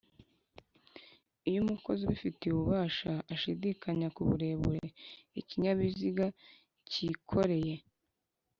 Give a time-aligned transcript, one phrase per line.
[1.47, 4.85] iyo umukozi ubifitiye ububasha ashidikanya kuburebure
[5.39, 6.25] ikinyabiziga
[6.89, 7.75] cyikoreye